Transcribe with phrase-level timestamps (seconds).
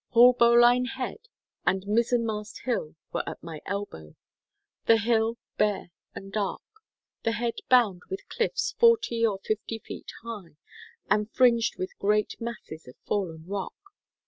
[0.15, 1.29] Haulbowline Head
[1.63, 4.15] and Mizzenmast Hill were at my elbow;
[4.87, 6.63] the hill bare and dark,
[7.21, 10.57] the head bound with cliffs forty or fifty feet high,
[11.07, 13.75] and fringed with great masses of fallen rock.